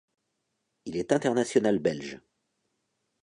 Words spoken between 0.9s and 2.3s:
est international belge.